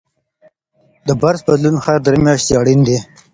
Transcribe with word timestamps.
د 1.07 1.09
برس 1.21 1.41
بدلون 1.47 1.75
هر 1.85 1.97
درې 2.05 2.17
میاشتې 2.25 2.53
اړین 2.59 2.79
دی. 2.87 2.97